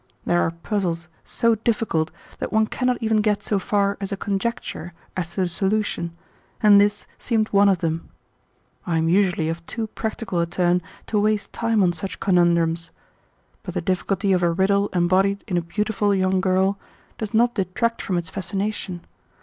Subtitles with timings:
[0.25, 2.09] There are puzzles so difficult
[2.39, 6.17] that one cannot even get so far as a conjecture as to the solution,
[6.59, 8.09] and this seemed one of them.
[8.87, 12.89] I am usually of too practical a turn to waste time on such conundrums;
[13.61, 16.79] but the difficulty of a riddle embodied in a beautiful young girl
[17.19, 19.05] does not detract from its fascination.